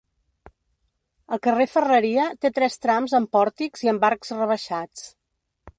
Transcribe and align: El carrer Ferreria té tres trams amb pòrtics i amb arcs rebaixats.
El 1.35 1.41
carrer 1.47 1.67
Ferreria 1.73 2.25
té 2.45 2.51
tres 2.57 2.79
trams 2.87 3.15
amb 3.19 3.33
pòrtics 3.39 3.87
i 3.89 3.93
amb 3.95 4.09
arcs 4.13 4.37
rebaixats. 4.41 5.07